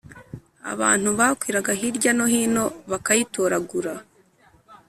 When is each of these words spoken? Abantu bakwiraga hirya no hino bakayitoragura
Abantu 0.73 1.09
bakwiraga 1.19 1.71
hirya 1.79 2.11
no 2.17 2.25
hino 2.33 2.63
bakayitoragura 2.91 3.93